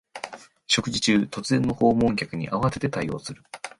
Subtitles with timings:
[0.65, 3.43] 食事中、突然の訪問客に慌てて対応する